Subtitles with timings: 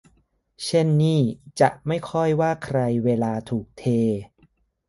[0.65, 1.21] เช่นนี่
[1.59, 3.85] จะไม่ค่อยว่าใครเวลาถูกเท